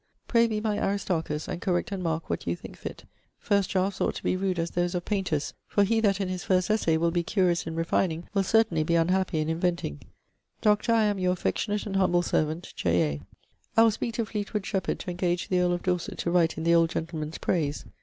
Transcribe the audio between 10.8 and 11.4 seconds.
I am your